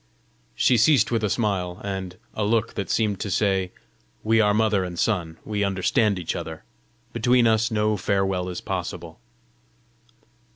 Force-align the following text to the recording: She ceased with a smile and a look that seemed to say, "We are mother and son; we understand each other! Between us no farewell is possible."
She 0.55 0.77
ceased 0.77 1.11
with 1.11 1.23
a 1.23 1.29
smile 1.29 1.79
and 1.83 2.17
a 2.33 2.43
look 2.43 2.73
that 2.73 2.89
seemed 2.89 3.19
to 3.19 3.29
say, 3.29 3.71
"We 4.23 4.41
are 4.41 4.51
mother 4.51 4.83
and 4.83 4.97
son; 4.97 5.37
we 5.45 5.63
understand 5.63 6.17
each 6.17 6.35
other! 6.35 6.63
Between 7.13 7.45
us 7.45 7.69
no 7.69 7.97
farewell 7.97 8.49
is 8.49 8.61
possible." 8.61 9.19